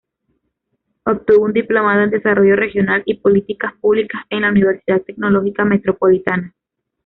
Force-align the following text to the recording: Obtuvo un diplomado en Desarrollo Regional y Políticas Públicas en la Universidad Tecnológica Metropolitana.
Obtuvo 1.05 1.45
un 1.45 1.53
diplomado 1.53 2.01
en 2.01 2.09
Desarrollo 2.09 2.55
Regional 2.55 3.03
y 3.05 3.19
Políticas 3.19 3.73
Públicas 3.79 4.23
en 4.31 4.41
la 4.41 4.49
Universidad 4.49 5.03
Tecnológica 5.03 5.63
Metropolitana. 5.63 6.55